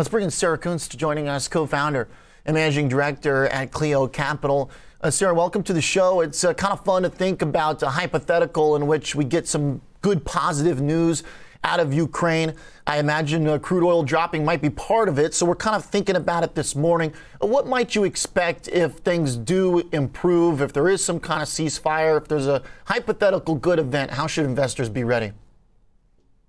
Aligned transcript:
Let's 0.00 0.08
bring 0.08 0.24
in 0.24 0.30
Sarah 0.30 0.56
Kunst 0.56 0.96
joining 0.96 1.28
us, 1.28 1.46
co-founder 1.46 2.08
and 2.46 2.54
managing 2.54 2.88
director 2.88 3.48
at 3.48 3.70
Cleo 3.70 4.06
Capital. 4.06 4.70
Uh, 5.02 5.10
Sarah, 5.10 5.34
welcome 5.34 5.62
to 5.64 5.74
the 5.74 5.82
show. 5.82 6.22
It's 6.22 6.42
uh, 6.42 6.54
kind 6.54 6.72
of 6.72 6.82
fun 6.86 7.02
to 7.02 7.10
think 7.10 7.42
about 7.42 7.82
a 7.82 7.90
hypothetical 7.90 8.76
in 8.76 8.86
which 8.86 9.14
we 9.14 9.26
get 9.26 9.46
some 9.46 9.82
good 10.00 10.24
positive 10.24 10.80
news 10.80 11.22
out 11.64 11.80
of 11.80 11.92
Ukraine. 11.92 12.54
I 12.86 12.98
imagine 12.98 13.46
uh, 13.46 13.58
crude 13.58 13.84
oil 13.84 14.02
dropping 14.02 14.42
might 14.42 14.62
be 14.62 14.70
part 14.70 15.10
of 15.10 15.18
it. 15.18 15.34
So 15.34 15.44
we're 15.44 15.54
kind 15.54 15.76
of 15.76 15.84
thinking 15.84 16.16
about 16.16 16.44
it 16.44 16.54
this 16.54 16.74
morning. 16.74 17.12
Uh, 17.38 17.48
what 17.48 17.66
might 17.66 17.94
you 17.94 18.04
expect 18.04 18.68
if 18.68 18.92
things 18.92 19.36
do 19.36 19.86
improve, 19.92 20.62
if 20.62 20.72
there 20.72 20.88
is 20.88 21.04
some 21.04 21.20
kind 21.20 21.42
of 21.42 21.48
ceasefire, 21.48 22.16
if 22.16 22.26
there's 22.26 22.46
a 22.46 22.62
hypothetical 22.86 23.54
good 23.54 23.78
event? 23.78 24.12
How 24.12 24.26
should 24.26 24.46
investors 24.46 24.88
be 24.88 25.04
ready? 25.04 25.32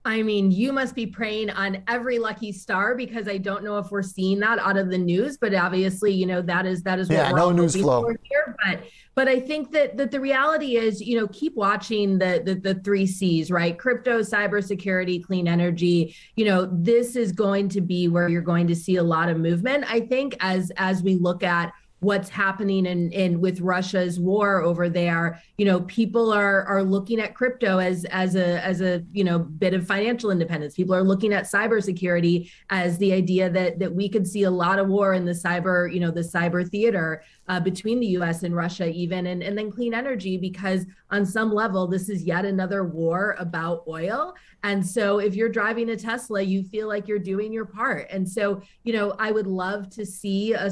I 0.03 0.23
mean, 0.23 0.49
you 0.49 0.73
must 0.73 0.95
be 0.95 1.05
praying 1.05 1.51
on 1.51 1.83
every 1.87 2.17
lucky 2.17 2.51
star 2.51 2.95
because 2.95 3.27
I 3.27 3.37
don't 3.37 3.63
know 3.63 3.77
if 3.77 3.91
we're 3.91 4.01
seeing 4.01 4.39
that 4.39 4.57
out 4.57 4.75
of 4.75 4.89
the 4.89 4.97
news, 4.97 5.37
but 5.37 5.53
obviously, 5.53 6.11
you 6.11 6.25
know, 6.25 6.41
that 6.41 6.65
is 6.65 6.81
that 6.83 6.97
is 6.97 7.07
what 7.07 7.15
yeah, 7.15 7.31
we're 7.31 7.37
no 7.37 7.51
news 7.51 7.75
flow 7.75 8.07
here. 8.23 8.55
But 8.65 8.83
but 9.13 9.27
I 9.27 9.39
think 9.39 9.71
that 9.73 9.97
that 9.97 10.09
the 10.09 10.19
reality 10.19 10.77
is, 10.77 11.01
you 11.01 11.19
know, 11.19 11.27
keep 11.27 11.55
watching 11.55 12.17
the 12.17 12.41
the, 12.43 12.55
the 12.55 12.75
three 12.81 13.05
C's, 13.05 13.51
right? 13.51 13.77
Crypto, 13.77 14.21
cybersecurity, 14.21 15.23
clean 15.23 15.47
energy. 15.47 16.15
You 16.35 16.45
know, 16.45 16.67
this 16.71 17.15
is 17.15 17.31
going 17.31 17.69
to 17.69 17.81
be 17.81 18.07
where 18.07 18.27
you're 18.27 18.41
going 18.41 18.67
to 18.67 18.75
see 18.75 18.95
a 18.95 19.03
lot 19.03 19.29
of 19.29 19.37
movement. 19.37 19.85
I 19.87 19.99
think 19.99 20.35
as 20.39 20.71
as 20.77 21.03
we 21.03 21.15
look 21.15 21.43
at 21.43 21.73
what's 22.01 22.29
happening 22.29 22.87
in, 22.87 23.11
in 23.11 23.39
with 23.39 23.61
Russia's 23.61 24.19
war 24.19 24.63
over 24.63 24.89
there. 24.89 25.39
You 25.57 25.65
know, 25.65 25.81
people 25.81 26.33
are 26.33 26.63
are 26.65 26.83
looking 26.83 27.19
at 27.19 27.35
crypto 27.35 27.77
as 27.77 28.05
as 28.05 28.35
a 28.35 28.59
as 28.65 28.81
a 28.81 29.03
you 29.11 29.23
know 29.23 29.37
bit 29.37 29.75
of 29.75 29.85
financial 29.85 30.31
independence. 30.31 30.73
People 30.73 30.95
are 30.95 31.03
looking 31.03 31.31
at 31.31 31.43
cybersecurity 31.43 32.51
as 32.71 32.97
the 32.97 33.13
idea 33.13 33.51
that 33.51 33.77
that 33.77 33.93
we 33.93 34.09
could 34.09 34.27
see 34.27 34.43
a 34.43 34.51
lot 34.51 34.79
of 34.79 34.87
war 34.87 35.13
in 35.13 35.25
the 35.25 35.31
cyber 35.31 35.93
you 35.93 35.99
know 35.99 36.09
the 36.09 36.21
cyber 36.21 36.67
theater 36.67 37.23
uh, 37.47 37.59
between 37.59 37.99
the 37.99 38.07
U.S. 38.07 38.41
and 38.41 38.55
Russia 38.55 38.89
even, 38.89 39.27
and 39.27 39.43
and 39.43 39.55
then 39.55 39.71
clean 39.71 39.93
energy 39.93 40.37
because 40.37 40.87
on 41.11 41.23
some 41.23 41.53
level 41.53 41.85
this 41.85 42.09
is 42.09 42.23
yet 42.23 42.45
another 42.45 42.83
war 42.83 43.35
about 43.37 43.83
oil. 43.87 44.33
And 44.63 44.85
so 44.85 45.19
if 45.19 45.35
you're 45.35 45.49
driving 45.49 45.89
a 45.91 45.95
Tesla, 45.95 46.41
you 46.41 46.63
feel 46.63 46.87
like 46.87 47.07
you're 47.07 47.19
doing 47.19 47.53
your 47.53 47.65
part. 47.65 48.07
And 48.09 48.27
so 48.27 48.63
you 48.83 48.93
know 48.93 49.13
I 49.19 49.31
would 49.31 49.47
love 49.47 49.91
to 49.91 50.03
see 50.03 50.53
a 50.53 50.71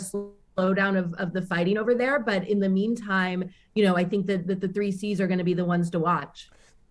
slowdown 0.59 0.97
of, 0.97 1.13
of 1.15 1.33
the 1.33 1.41
fighting 1.41 1.77
over 1.77 1.95
there. 1.95 2.19
But 2.19 2.47
in 2.47 2.59
the 2.59 2.69
meantime, 2.69 3.49
you 3.75 3.85
know, 3.85 3.95
I 3.95 4.03
think 4.03 4.27
that, 4.27 4.47
that 4.47 4.61
the 4.61 4.67
three 4.67 4.91
C's 4.91 5.21
are 5.21 5.27
going 5.27 5.37
to 5.37 5.43
be 5.43 5.53
the 5.53 5.65
ones 5.65 5.89
to 5.91 5.99
watch. 5.99 6.49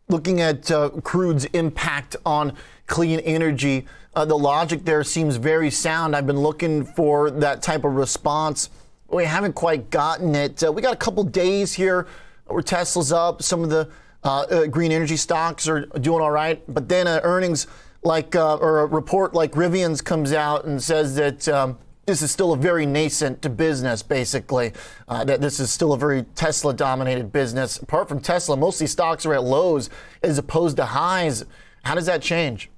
Looking 0.09 0.41
at 0.41 0.71
uh, 0.71 0.89
crude's 1.03 1.45
impact 1.47 2.17
on 2.25 2.55
clean 2.87 3.21
energy, 3.21 3.87
uh, 4.15 4.25
the 4.25 4.39
logic 4.39 4.85
there 4.85 5.05
seems 5.05 5.37
very 5.37 5.71
sound. 5.71 6.17
I've 6.17 6.27
been 6.27 6.41
looking 6.41 6.85
for 6.85 7.31
that 7.31 7.63
type 7.63 7.85
of 7.85 7.93
response. 7.93 8.71
We 9.09 9.25
haven't 9.25 9.55
quite 9.55 9.91
gotten 9.91 10.35
it. 10.35 10.65
Uh, 10.65 10.73
we 10.73 10.81
got 10.81 10.95
a 10.95 10.97
couple 10.97 11.25
days 11.25 11.75
here 11.75 12.07
where 12.47 12.63
Tesla's 12.63 13.13
up. 13.13 13.43
Some 13.43 13.63
of 13.63 13.69
the 13.69 13.91
uh, 14.25 14.41
uh, 14.41 14.67
green 14.67 14.93
energy 14.93 15.17
stocks 15.17 15.69
are 15.69 15.83
doing 16.01 16.23
all 16.23 16.31
right, 16.31 16.63
but 16.73 16.89
then 16.89 17.07
uh, 17.07 17.21
earnings 17.23 17.67
like 18.03 18.35
or 18.35 18.81
a 18.81 18.87
report 18.87 19.35
like 19.35 19.53
Rivian's 19.53 20.01
comes 20.01 20.33
out 20.33 20.65
and 20.65 20.83
says 20.83 21.17
that. 21.17 21.49
Um, 21.49 21.79
this 22.09 22.23
is 22.23 22.31
still 22.31 22.55
a 22.55 22.57
very 22.57 22.87
nascent 22.87 23.55
business, 23.55 24.03
basically. 24.03 24.73
Uh, 25.07 25.25
that 25.25 25.43
this 25.43 25.61
is 25.61 25.71
still 25.71 25.93
a 25.93 25.99
very 25.99 26.23
Tesla 26.35 26.73
dominated 26.73 27.31
business. 27.31 27.77
Apart 27.77 28.09
from 28.09 28.19
Tesla, 28.19 28.57
most 28.57 28.77
of 28.77 28.81
these 28.81 28.93
stocks 28.93 29.27
are 29.27 29.35
at 29.35 29.45
lows 29.45 29.91
as 30.23 30.39
opposed 30.39 30.79
to 30.79 30.87
highs. 30.87 31.45
How 31.85 31.95
does 31.95 32.07
that 32.07 32.23
change? 32.23 32.71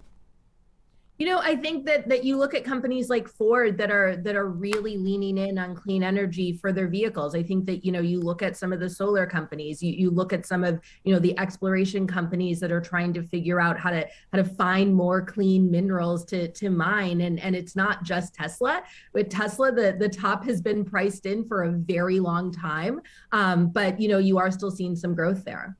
You 1.20 1.26
know, 1.26 1.38
I 1.38 1.54
think 1.54 1.84
that 1.84 2.08
that 2.08 2.24
you 2.24 2.38
look 2.38 2.54
at 2.54 2.64
companies 2.64 3.10
like 3.10 3.28
Ford 3.28 3.76
that 3.76 3.90
are 3.90 4.16
that 4.16 4.36
are 4.36 4.48
really 4.48 4.96
leaning 4.96 5.36
in 5.36 5.58
on 5.58 5.74
clean 5.74 6.02
energy 6.02 6.54
for 6.54 6.72
their 6.72 6.88
vehicles. 6.88 7.34
I 7.34 7.42
think 7.42 7.66
that 7.66 7.84
you 7.84 7.92
know 7.92 8.00
you 8.00 8.18
look 8.20 8.40
at 8.40 8.56
some 8.56 8.72
of 8.72 8.80
the 8.80 8.88
solar 8.88 9.26
companies, 9.26 9.82
you, 9.82 9.92
you 9.92 10.10
look 10.10 10.32
at 10.32 10.46
some 10.46 10.64
of 10.64 10.80
you 11.04 11.12
know 11.12 11.18
the 11.18 11.38
exploration 11.38 12.06
companies 12.06 12.58
that 12.60 12.72
are 12.72 12.80
trying 12.80 13.12
to 13.12 13.22
figure 13.22 13.60
out 13.60 13.78
how 13.78 13.90
to 13.90 14.08
how 14.32 14.38
to 14.38 14.44
find 14.44 14.94
more 14.94 15.20
clean 15.20 15.70
minerals 15.70 16.24
to 16.24 16.50
to 16.52 16.70
mine. 16.70 17.20
And 17.20 17.38
and 17.38 17.54
it's 17.54 17.76
not 17.76 18.02
just 18.02 18.34
Tesla. 18.34 18.82
With 19.12 19.28
Tesla, 19.28 19.72
the 19.72 19.96
the 19.98 20.08
top 20.08 20.42
has 20.46 20.62
been 20.62 20.86
priced 20.86 21.26
in 21.26 21.44
for 21.44 21.64
a 21.64 21.70
very 21.70 22.18
long 22.18 22.50
time, 22.50 22.98
um, 23.32 23.68
but 23.68 24.00
you 24.00 24.08
know 24.08 24.16
you 24.16 24.38
are 24.38 24.50
still 24.50 24.70
seeing 24.70 24.96
some 24.96 25.14
growth 25.14 25.44
there 25.44 25.76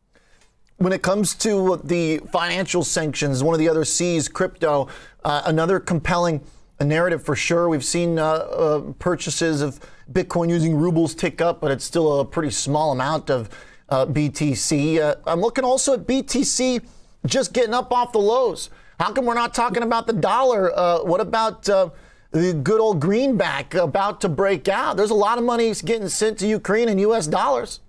when 0.81 0.95
it 0.95 1.03
comes 1.03 1.35
to 1.35 1.79
the 1.85 2.19
financial 2.33 2.83
sanctions, 2.83 3.43
one 3.43 3.53
of 3.55 3.59
the 3.59 3.69
other 3.69 3.85
C's, 3.85 4.29
crypto, 4.29 4.89
uh, 5.25 5.43
another 5.45 5.79
compelling 5.79 6.41
narrative 6.81 7.23
for 7.23 7.37
sure. 7.37 7.69
We've 7.69 7.85
seen 7.85 8.19
uh, 8.19 8.25
uh, 8.25 8.81
purchases 8.99 9.61
of 9.61 9.79
Bitcoin 10.11 10.49
using 10.49 10.75
rubles 10.75 11.15
tick 11.15 11.43
up, 11.43 11.61
but 11.61 11.71
it's 11.71 11.85
still 11.85 12.21
a 12.21 12.25
pretty 12.25 12.49
small 12.49 12.93
amount 12.93 13.29
of 13.29 13.51
uh, 13.91 14.07
BTC. 14.07 14.99
Uh, 15.01 15.17
I'm 15.27 15.43
looking 15.43 15.65
also 15.65 15.93
at 15.93 16.07
BTC 16.07 16.83
just 17.27 17.53
getting 17.53 17.75
up 17.75 17.93
off 17.93 18.13
the 18.13 18.19
lows. 18.19 18.71
How 18.99 19.13
come 19.13 19.27
we're 19.27 19.35
not 19.35 19.53
talking 19.53 19.83
about 19.83 20.07
the 20.07 20.15
dollar? 20.15 20.75
Uh, 20.75 21.01
what 21.01 21.21
about 21.21 21.65
the 21.65 21.93
good 22.33 22.81
old 22.81 23.01
greenback 23.01 23.75
about 23.75 24.23
to 24.23 24.31
break 24.31 24.67
out? 24.67 24.97
There's 24.97 25.11
a 25.11 25.15
lot 25.15 25.37
of 25.37 25.45
money 25.45 25.71
getting 25.85 26.09
sent 26.09 26.39
to 26.39 26.47
Ukraine 26.47 26.89
in 26.89 26.99
U.S. 27.01 27.27
dollars. 27.27 27.81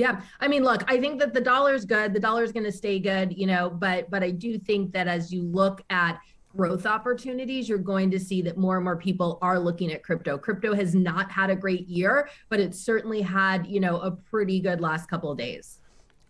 Yeah, 0.00 0.22
I 0.40 0.48
mean, 0.48 0.64
look, 0.64 0.82
I 0.90 0.98
think 0.98 1.20
that 1.20 1.34
the 1.34 1.42
dollar 1.42 1.74
is 1.74 1.84
good. 1.84 2.14
The 2.14 2.20
dollar 2.20 2.42
is 2.42 2.52
going 2.52 2.64
to 2.64 2.72
stay 2.72 2.98
good, 2.98 3.36
you 3.36 3.46
know, 3.46 3.68
but 3.68 4.08
but 4.08 4.22
I 4.22 4.30
do 4.30 4.58
think 4.58 4.92
that 4.94 5.06
as 5.06 5.30
you 5.30 5.42
look 5.42 5.82
at 5.90 6.18
growth 6.56 6.86
opportunities, 6.86 7.68
you're 7.68 7.76
going 7.76 8.10
to 8.10 8.18
see 8.18 8.40
that 8.42 8.56
more 8.56 8.76
and 8.76 8.84
more 8.84 8.96
people 8.96 9.38
are 9.42 9.58
looking 9.58 9.92
at 9.92 10.02
crypto. 10.02 10.38
Crypto 10.38 10.74
has 10.74 10.94
not 10.94 11.30
had 11.30 11.50
a 11.50 11.54
great 11.54 11.86
year, 11.86 12.30
but 12.48 12.58
it's 12.58 12.80
certainly 12.80 13.20
had, 13.20 13.66
you 13.66 13.78
know, 13.78 14.00
a 14.00 14.10
pretty 14.10 14.58
good 14.58 14.80
last 14.80 15.08
couple 15.10 15.30
of 15.30 15.36
days. 15.36 15.80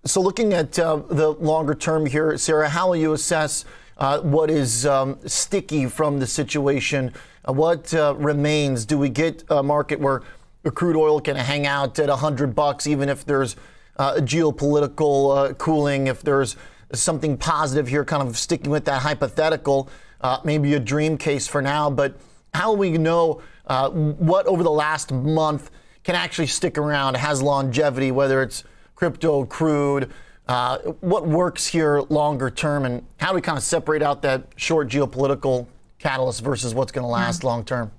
So, 0.04 0.20
looking 0.20 0.52
at 0.52 0.76
uh, 0.76 0.96
the 1.08 1.28
longer 1.34 1.76
term 1.76 2.06
here, 2.06 2.36
Sarah, 2.38 2.68
how 2.68 2.88
will 2.88 2.96
you 2.96 3.12
assess 3.12 3.64
uh, 3.98 4.18
what 4.18 4.50
is 4.50 4.84
um, 4.84 5.16
sticky 5.26 5.86
from 5.86 6.18
the 6.18 6.26
situation? 6.26 7.12
Uh, 7.48 7.52
what 7.52 7.94
uh, 7.94 8.16
remains? 8.18 8.84
Do 8.84 8.98
we 8.98 9.10
get 9.10 9.44
a 9.48 9.62
market 9.62 10.00
where 10.00 10.22
crude 10.68 10.96
oil 10.96 11.20
can 11.20 11.36
hang 11.36 11.66
out 11.66 11.98
at 11.98 12.08
100 12.08 12.54
bucks, 12.54 12.86
even 12.86 13.08
if 13.08 13.24
there's 13.24 13.56
uh, 13.96 14.14
geopolitical 14.16 15.50
uh, 15.50 15.54
cooling, 15.54 16.06
if 16.06 16.22
there's 16.22 16.56
something 16.92 17.36
positive 17.36 17.88
here, 17.88 18.04
kind 18.04 18.26
of 18.26 18.36
sticking 18.36 18.70
with 18.70 18.84
that 18.84 19.02
hypothetical, 19.02 19.88
uh, 20.20 20.38
maybe 20.44 20.74
a 20.74 20.80
dream 20.80 21.16
case 21.16 21.46
for 21.46 21.62
now. 21.62 21.88
But 21.88 22.16
how 22.52 22.72
do 22.72 22.78
we 22.78 22.98
know 22.98 23.40
uh, 23.66 23.90
what 23.90 24.46
over 24.46 24.62
the 24.62 24.70
last 24.70 25.12
month 25.12 25.70
can 26.02 26.14
actually 26.14 26.48
stick 26.48 26.76
around, 26.78 27.16
has 27.16 27.42
longevity, 27.42 28.10
whether 28.10 28.42
it's 28.42 28.64
crypto, 28.94 29.44
crude? 29.44 30.10
Uh, 30.48 30.78
what 31.00 31.28
works 31.28 31.66
here 31.68 32.00
longer 32.08 32.50
term, 32.50 32.84
and 32.84 33.06
how 33.18 33.28
do 33.28 33.36
we 33.36 33.40
kind 33.40 33.56
of 33.56 33.62
separate 33.62 34.02
out 34.02 34.22
that 34.22 34.42
short 34.56 34.88
geopolitical 34.88 35.66
catalyst 36.00 36.42
versus 36.42 36.74
what's 36.74 36.90
going 36.90 37.04
to 37.04 37.08
last 37.08 37.44
long 37.44 37.64
term? 37.64 37.92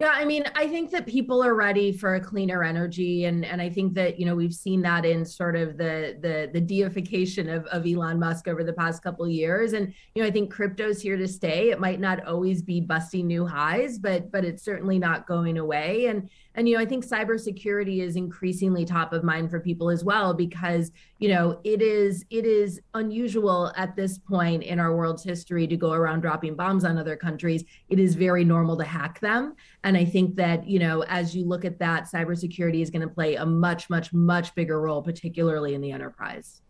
Yeah, 0.00 0.12
I 0.14 0.24
mean, 0.24 0.44
I 0.54 0.68
think 0.68 0.92
that 0.92 1.08
people 1.08 1.42
are 1.42 1.56
ready 1.56 1.90
for 1.90 2.14
a 2.14 2.20
cleaner 2.20 2.62
energy, 2.62 3.24
and 3.24 3.44
and 3.44 3.60
I 3.60 3.68
think 3.68 3.94
that 3.94 4.16
you 4.20 4.26
know 4.26 4.36
we've 4.36 4.54
seen 4.54 4.80
that 4.82 5.04
in 5.04 5.24
sort 5.24 5.56
of 5.56 5.76
the 5.76 6.16
the 6.20 6.48
the 6.52 6.60
deification 6.60 7.48
of, 7.48 7.66
of 7.66 7.84
Elon 7.84 8.20
Musk 8.20 8.46
over 8.46 8.62
the 8.62 8.72
past 8.72 9.02
couple 9.02 9.24
of 9.24 9.32
years, 9.32 9.72
and 9.72 9.92
you 10.14 10.22
know 10.22 10.28
I 10.28 10.30
think 10.30 10.52
crypto's 10.52 11.02
here 11.02 11.16
to 11.16 11.26
stay. 11.26 11.70
It 11.70 11.80
might 11.80 11.98
not 11.98 12.24
always 12.26 12.62
be 12.62 12.80
busting 12.80 13.26
new 13.26 13.44
highs, 13.44 13.98
but 13.98 14.30
but 14.30 14.44
it's 14.44 14.62
certainly 14.62 15.00
not 15.00 15.26
going 15.26 15.58
away, 15.58 16.06
and 16.06 16.30
and 16.58 16.68
you 16.68 16.74
know 16.74 16.82
I 16.82 16.86
think 16.86 17.06
cybersecurity 17.06 18.02
is 18.02 18.16
increasingly 18.16 18.84
top 18.84 19.12
of 19.12 19.22
mind 19.22 19.48
for 19.48 19.60
people 19.60 19.88
as 19.88 20.02
well 20.02 20.34
because 20.34 20.90
you 21.20 21.28
know 21.28 21.60
it 21.62 21.80
is 21.80 22.24
it 22.30 22.44
is 22.44 22.80
unusual 22.94 23.72
at 23.76 23.94
this 23.94 24.18
point 24.18 24.64
in 24.64 24.80
our 24.80 24.94
world's 24.94 25.22
history 25.22 25.66
to 25.68 25.76
go 25.76 25.92
around 25.92 26.20
dropping 26.20 26.56
bombs 26.56 26.84
on 26.84 26.98
other 26.98 27.16
countries. 27.16 27.64
It 27.88 28.00
is 28.00 28.16
very 28.16 28.44
normal 28.44 28.76
to 28.78 28.84
hack 28.84 29.20
them. 29.20 29.54
And 29.84 29.96
I 29.96 30.04
think 30.04 30.34
that, 30.36 30.68
you 30.68 30.78
know, 30.78 31.04
as 31.04 31.34
you 31.34 31.44
look 31.44 31.64
at 31.64 31.78
that, 31.78 32.10
cybersecurity 32.12 32.82
is 32.82 32.90
going 32.90 33.02
to 33.02 33.14
play 33.14 33.36
a 33.36 33.46
much, 33.46 33.88
much, 33.88 34.12
much 34.12 34.54
bigger 34.54 34.80
role, 34.80 35.02
particularly 35.02 35.74
in 35.74 35.80
the 35.80 35.92
enterprise. 35.92 36.60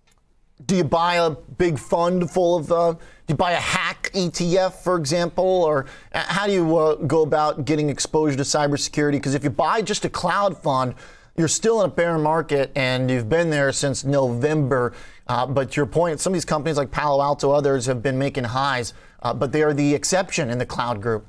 Do 0.67 0.77
you 0.77 0.85
buy 0.85 1.15
a 1.15 1.31
big 1.31 1.79
fund 1.79 2.31
full 2.31 2.59
of, 2.59 2.73
uh, 2.73 2.93
do 2.93 2.99
you 3.29 3.37
buy 3.37 3.53
a 3.53 3.57
hack 3.57 3.98
ETF, 4.13 4.75
for 4.75 4.97
example? 4.97 5.45
Or 5.45 5.87
uh, 6.13 6.25
how 6.27 6.47
do 6.47 6.53
you 6.53 6.77
uh, 6.77 6.95
go 6.97 7.23
about 7.23 7.65
getting 7.65 7.89
exposure 7.91 8.37
to 8.37 8.43
cybersecurity? 8.43 9.13
Because 9.13 9.35
if 9.35 9.45
you 9.45 9.51
buy 9.51 9.83
just 9.83 10.05
a 10.05 10.11
cloud 10.11 10.57
fund, 10.57 10.95
you're 11.37 11.49
still 11.49 11.81
in 11.83 11.91
a 11.91 11.93
bear 11.93 12.19
market 12.19 12.73
and 12.75 13.11
you've 13.11 13.29
been 13.29 13.49
there 13.51 13.71
since 13.73 14.05
November. 14.05 14.93
Uh, 15.29 15.47
but 15.47 15.77
your 15.77 15.87
point, 15.87 16.21
some 16.21 16.33
of 16.33 16.35
these 16.35 16.45
companies 16.45 16.77
like 16.77 16.91
Palo 16.91 17.23
Alto, 17.23 17.53
others 17.53 17.87
have 17.87 18.03
been 18.03 18.19
making 18.19 18.45
highs, 18.45 18.93
uh, 19.23 19.33
but 19.33 19.53
they 19.53 19.63
are 19.63 19.73
the 19.73 19.95
exception 19.95 20.51
in 20.51 20.59
the 20.59 20.67
cloud 20.67 21.01
group. 21.01 21.25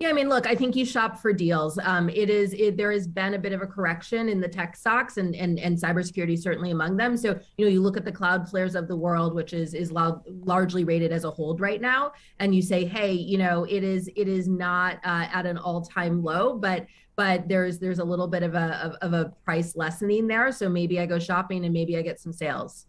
Yeah, 0.00 0.10
I 0.10 0.12
mean, 0.12 0.28
look, 0.28 0.46
I 0.46 0.54
think 0.54 0.76
you 0.76 0.84
shop 0.84 1.18
for 1.18 1.32
deals. 1.32 1.76
Um, 1.82 2.08
it 2.08 2.30
is 2.30 2.52
it, 2.52 2.76
there 2.76 2.92
has 2.92 3.08
been 3.08 3.34
a 3.34 3.38
bit 3.38 3.52
of 3.52 3.62
a 3.62 3.66
correction 3.66 4.28
in 4.28 4.40
the 4.40 4.46
tech 4.46 4.76
stocks 4.76 5.16
and 5.16 5.34
and 5.34 5.58
and 5.58 5.76
cybersecurity 5.76 6.38
certainly 6.38 6.70
among 6.70 6.96
them. 6.96 7.16
So 7.16 7.38
you 7.56 7.64
know, 7.64 7.70
you 7.70 7.80
look 7.80 7.96
at 7.96 8.04
the 8.04 8.12
cloud 8.12 8.46
Cloudflares 8.46 8.76
of 8.76 8.86
the 8.86 8.96
world, 8.96 9.34
which 9.34 9.52
is 9.52 9.74
is 9.74 9.90
loud, 9.90 10.22
largely 10.46 10.84
rated 10.84 11.10
as 11.10 11.24
a 11.24 11.30
hold 11.30 11.60
right 11.60 11.80
now, 11.80 12.12
and 12.38 12.54
you 12.54 12.62
say, 12.62 12.84
hey, 12.84 13.12
you 13.12 13.38
know, 13.38 13.64
it 13.64 13.82
is 13.82 14.08
it 14.14 14.28
is 14.28 14.46
not 14.46 14.98
uh, 15.04 15.26
at 15.32 15.46
an 15.46 15.58
all 15.58 15.82
time 15.82 16.22
low, 16.22 16.54
but 16.54 16.86
but 17.16 17.48
there's 17.48 17.80
there's 17.80 17.98
a 17.98 18.04
little 18.04 18.28
bit 18.28 18.44
of 18.44 18.54
a 18.54 18.76
of, 18.80 18.92
of 19.02 19.12
a 19.14 19.32
price 19.44 19.74
lessening 19.74 20.28
there. 20.28 20.52
So 20.52 20.68
maybe 20.68 21.00
I 21.00 21.06
go 21.06 21.18
shopping 21.18 21.64
and 21.64 21.74
maybe 21.74 21.96
I 21.96 22.02
get 22.02 22.20
some 22.20 22.32
sales. 22.32 22.86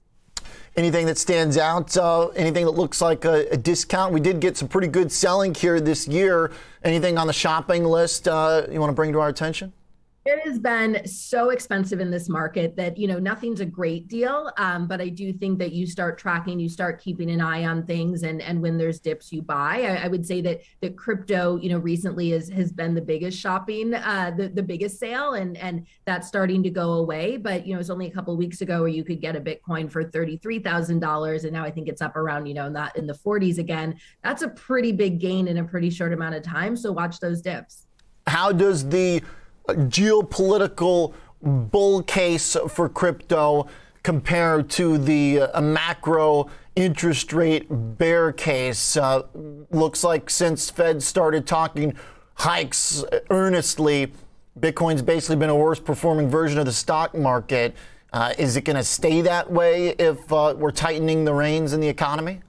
Anything 0.75 1.05
that 1.07 1.17
stands 1.17 1.57
out? 1.57 1.95
Uh, 1.97 2.27
anything 2.29 2.65
that 2.65 2.71
looks 2.71 3.01
like 3.01 3.25
a, 3.25 3.47
a, 3.49 3.57
discount? 3.57 4.13
We 4.13 4.19
did 4.19 4.39
get 4.39 4.55
some 4.55 4.67
pretty 4.67 4.87
good 4.87 5.11
selling 5.11 5.53
here 5.53 5.79
this 5.79 6.07
year. 6.07 6.51
Anything 6.83 7.17
on 7.17 7.27
the 7.27 7.33
shopping 7.33 7.83
list 7.83 8.27
uh, 8.27 8.63
you 8.71 8.79
want 8.79 8.89
to 8.89 8.95
bring 8.95 9.11
to 9.13 9.19
our 9.19 9.29
attention? 9.29 9.73
It 10.25 10.45
has 10.45 10.59
been 10.59 11.07
so 11.07 11.49
expensive 11.49 12.01
in 12.01 12.11
this 12.11 12.27
market 12.27 12.75
that 12.75 12.97
you 12.97 13.07
know 13.07 13.19
nothing's 13.19 13.61
a 13.61 13.65
great 13.65 14.09
deal. 14.09 14.51
Um, 14.57 14.85
but 14.85 14.99
I 14.99 15.07
do 15.07 15.31
think 15.31 15.59
that 15.59 15.71
you 15.71 15.87
start 15.87 16.17
tracking, 16.17 16.59
you 16.59 16.67
start 16.67 17.01
keeping 17.01 17.31
an 17.31 17.39
eye 17.39 17.65
on 17.65 17.85
things, 17.85 18.23
and 18.23 18.41
and 18.41 18.61
when 18.61 18.77
there's 18.77 18.99
dips, 18.99 19.31
you 19.31 19.41
buy. 19.41 19.83
I, 19.83 20.05
I 20.05 20.07
would 20.07 20.25
say 20.25 20.41
that 20.41 20.61
that 20.81 20.97
crypto, 20.97 21.57
you 21.57 21.69
know, 21.69 21.79
recently 21.79 22.33
is 22.33 22.49
has 22.49 22.71
been 22.73 22.93
the 22.93 23.01
biggest 23.01 23.39
shopping, 23.39 23.93
uh, 23.93 24.33
the 24.35 24.49
the 24.49 24.61
biggest 24.61 24.99
sale, 24.99 25.33
and 25.33 25.57
and 25.57 25.87
that's 26.05 26.27
starting 26.27 26.63
to 26.63 26.69
go 26.69 26.93
away. 26.93 27.37
But 27.37 27.65
you 27.65 27.73
know, 27.73 27.79
it's 27.79 27.89
only 27.89 28.07
a 28.07 28.11
couple 28.11 28.35
weeks 28.35 28.59
ago 28.59 28.81
where 28.81 28.89
you 28.89 29.05
could 29.05 29.21
get 29.21 29.37
a 29.37 29.41
Bitcoin 29.41 29.89
for 29.89 30.03
thirty 30.03 30.35
three 30.35 30.59
thousand 30.59 30.99
dollars, 30.99 31.45
and 31.45 31.53
now 31.53 31.63
I 31.63 31.71
think 31.71 31.87
it's 31.87 32.01
up 32.01 32.17
around 32.17 32.45
you 32.45 32.53
know 32.53 32.67
not 32.67 32.95
in 32.97 33.07
the 33.07 33.15
forties 33.15 33.57
again. 33.57 33.97
That's 34.21 34.41
a 34.41 34.49
pretty 34.49 34.91
big 34.91 35.19
gain 35.19 35.47
in 35.47 35.59
a 35.59 35.63
pretty 35.63 35.89
short 35.89 36.11
amount 36.11 36.35
of 36.35 36.43
time. 36.43 36.75
So 36.75 36.91
watch 36.91 37.19
those 37.21 37.41
dips. 37.41 37.85
How 38.27 38.51
does 38.51 38.87
the 38.87 39.23
geopolitical 39.73 41.13
bull 41.41 42.03
case 42.03 42.55
for 42.69 42.89
crypto 42.89 43.67
compared 44.03 44.69
to 44.69 44.97
the 44.97 45.41
uh, 45.41 45.61
macro 45.61 46.49
interest 46.75 47.33
rate 47.33 47.67
bear 47.69 48.31
case. 48.31 48.97
Uh, 48.97 49.23
looks 49.71 50.03
like 50.03 50.29
since 50.29 50.69
Fed 50.69 51.03
started 51.03 51.45
talking 51.45 51.95
hikes 52.35 53.03
earnestly, 53.29 54.11
Bitcoin's 54.59 55.01
basically 55.01 55.35
been 55.35 55.49
a 55.49 55.55
worse 55.55 55.79
performing 55.79 56.29
version 56.29 56.59
of 56.59 56.65
the 56.65 56.73
stock 56.73 57.13
market. 57.13 57.75
Uh, 58.11 58.33
is 58.37 58.57
it 58.57 58.61
going 58.61 58.75
to 58.75 58.83
stay 58.83 59.21
that 59.21 59.51
way 59.51 59.89
if 59.99 60.31
uh, 60.33 60.55
we're 60.57 60.71
tightening 60.71 61.25
the 61.25 61.33
reins 61.33 61.73
in 61.73 61.79
the 61.79 61.87
economy? 61.87 62.41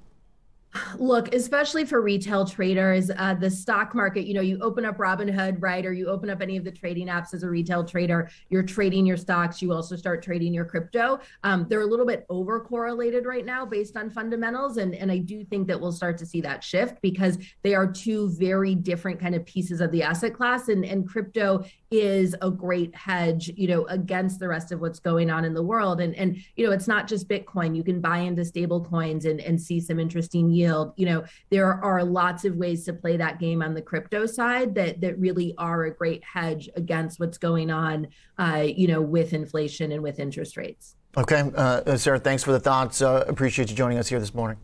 Look, 0.99 1.35
especially 1.35 1.85
for 1.85 2.01
retail 2.01 2.45
traders, 2.45 3.11
uh, 3.17 3.35
the 3.35 3.51
stock 3.51 3.95
market, 3.95 4.27
you 4.27 4.35
know, 4.35 4.41
you 4.41 4.59
open 4.61 4.85
up 4.85 4.99
Robinhood, 4.99 5.57
right? 5.59 5.85
Or 5.85 5.93
you 5.93 6.07
open 6.09 6.31
up 6.31 6.41
any 6.41 6.57
of 6.57 6.65
the 6.65 6.71
trading 6.71 7.09
apps 7.09 7.35
as 7.35 7.43
a 7.43 7.49
retail 7.49 7.85
trader, 7.85 8.31
you're 8.51 8.63
trading 8.63 9.05
your 9.05 9.17
stocks. 9.17 9.61
You 9.61 9.73
also 9.73 9.97
start 9.97 10.23
trading 10.23 10.55
your 10.55 10.65
crypto. 10.65 11.19
Um, 11.43 11.67
they're 11.69 11.81
a 11.81 11.87
little 11.87 12.07
bit 12.07 12.25
over 12.29 12.61
correlated 12.61 13.27
right 13.27 13.45
now 13.45 13.67
based 13.67 13.97
on 13.97 14.11
fundamentals. 14.11 14.77
And, 14.77 14.95
and 14.95 15.11
I 15.11 15.19
do 15.19 15.45
think 15.45 15.67
that 15.67 15.81
we'll 15.81 15.93
start 15.93 16.17
to 16.19 16.27
see 16.27 16.41
that 16.43 16.63
shift 16.63 17.03
because 17.03 17.39
they 17.63 17.75
are 17.75 17.91
two 17.91 18.31
very 18.31 18.75
different 18.77 19.19
kind 19.19 19.35
of 19.35 19.45
pieces 19.45 19.81
of 19.81 19.91
the 19.91 20.05
asset 20.05 20.35
class. 20.35 20.69
And, 20.69 20.85
and 20.85 21.09
crypto 21.09 21.65
is 21.91 22.37
a 22.43 22.51
great 22.51 22.95
hedge, 22.95 23.51
you 23.57 23.67
know, 23.67 23.85
against 23.87 24.39
the 24.39 24.47
rest 24.47 24.71
of 24.71 24.81
what's 24.81 25.01
going 25.01 25.31
on 25.31 25.45
in 25.45 25.55
the 25.55 25.63
world. 25.63 26.01
And, 26.01 26.15
and 26.15 26.37
you 26.55 26.65
know, 26.65 26.73
it's 26.73 26.87
not 26.87 27.09
just 27.09 27.29
Bitcoin. 27.29 27.75
You 27.75 27.83
can 27.83 28.01
buy 28.01 28.19
into 28.19 28.45
stable 28.45 28.85
coins 28.85 29.25
and, 29.25 29.41
and 29.41 29.61
see 29.61 29.81
some 29.81 29.99
interesting 29.99 30.60
yield. 30.61 30.93
You 30.97 31.07
know, 31.07 31.25
there 31.51 31.73
are 31.85 32.05
lots 32.05 32.45
of 32.45 32.57
ways 32.57 32.85
to 32.85 32.93
play 32.93 33.17
that 33.17 33.39
game 33.39 33.63
on 33.63 33.75
the 33.75 33.83
crypto 33.83 34.27
side 34.27 34.75
that 34.75 35.01
that 35.01 35.19
really 35.19 35.55
are 35.59 35.85
a 35.85 35.91
great 35.91 36.23
hedge 36.25 36.69
against 36.77 37.21
what's 37.21 37.39
going 37.39 37.71
on, 37.71 38.09
uh, 38.39 38.65
you 38.67 38.87
know, 38.89 39.01
with 39.01 39.33
inflation 39.33 39.93
and 39.93 40.03
with 40.03 40.19
interest 40.19 40.57
rates. 40.57 40.97
Okay, 41.17 41.51
uh, 41.57 41.97
Sarah, 41.97 42.21
thanks 42.21 42.45
for 42.45 42.53
the 42.53 42.61
thoughts. 42.61 43.03
Uh, 43.03 43.25
appreciate 43.27 43.69
you 43.69 43.77
joining 43.77 43.99
us 43.99 44.09
here 44.09 44.21
this 44.21 44.35
morning. 44.35 44.59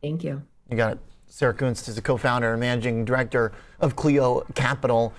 Thank 0.00 0.22
you. 0.22 0.42
You 0.70 0.76
got 0.76 0.92
it. 0.92 0.98
Sarah 1.26 1.54
Kunst 1.54 1.88
is 1.88 1.96
the 1.96 2.02
co-founder 2.02 2.52
and 2.52 2.60
managing 2.60 3.04
director 3.04 3.52
of 3.80 3.96
Cleo 3.96 4.42
Capital. 4.54 5.12